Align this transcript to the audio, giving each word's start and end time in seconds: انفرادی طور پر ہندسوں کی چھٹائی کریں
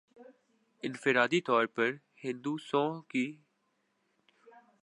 انفرادی 0.83 1.41
طور 1.41 1.65
پر 1.75 1.91
ہندسوں 2.23 2.87
کی 3.01 3.25
چھٹائی 3.31 4.51
کریں 4.51 4.71